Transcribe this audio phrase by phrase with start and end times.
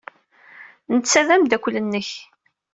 [0.93, 2.09] Netta d ameddakel-nnek.